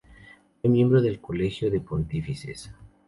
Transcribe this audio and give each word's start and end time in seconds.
Fue 0.59 0.69
miembro 0.71 0.99
del 0.99 1.19
Colegio 1.19 1.69
de 1.69 1.79
Pontífices. 1.79 2.71